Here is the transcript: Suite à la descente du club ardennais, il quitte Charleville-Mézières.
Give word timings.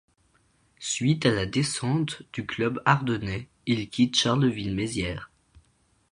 Suite 0.79 1.27
à 1.27 1.31
la 1.31 1.45
descente 1.45 2.23
du 2.33 2.43
club 2.43 2.81
ardennais, 2.87 3.47
il 3.67 3.87
quitte 3.87 4.15
Charleville-Mézières. 4.15 5.29